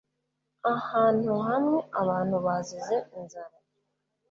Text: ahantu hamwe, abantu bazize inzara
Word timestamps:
ahantu 0.75 1.31
hamwe, 1.47 1.79
abantu 2.01 2.35
bazize 2.45 2.95
inzara 3.17 3.55